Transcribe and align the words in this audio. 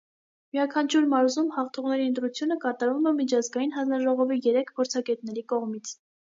Յուրաքանչյուր 0.57 1.03
մարզում 1.11 1.51
հաղթողների 1.57 2.07
ընտրությունը 2.13 2.59
կատարվում 2.65 3.07
է 3.13 3.15
միջազգային 3.21 3.77
հանձնաժողովի 3.79 4.41
երեք 4.51 4.75
փորձագետների 4.81 5.49
կողմից։ 5.57 5.97